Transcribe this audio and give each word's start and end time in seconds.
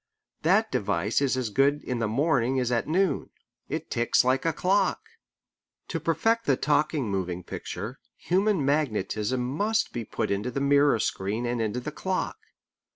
That 0.41 0.71
device 0.71 1.21
is 1.21 1.37
as 1.37 1.51
good 1.51 1.83
in 1.83 1.99
the 1.99 2.07
morning 2.07 2.59
as 2.59 2.71
at 2.71 2.87
noon. 2.87 3.29
It 3.69 3.91
ticks 3.91 4.25
like 4.25 4.47
a 4.47 4.51
clock. 4.51 4.99
To 5.89 5.99
perfect 5.99 6.47
the 6.47 6.57
talking 6.57 7.07
moving 7.11 7.43
picture, 7.43 7.99
human 8.17 8.65
magnetism 8.65 9.39
must 9.41 9.93
be 9.93 10.03
put 10.03 10.31
into 10.31 10.49
the 10.49 10.59
mirror 10.59 10.97
screen 10.97 11.45
and 11.45 11.61
into 11.61 11.79
the 11.79 11.91
clock. 11.91 12.37